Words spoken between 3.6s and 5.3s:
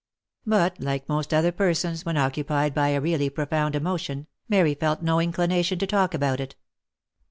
emotion, Mary felt no